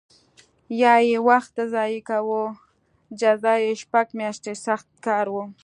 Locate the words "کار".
5.05-5.25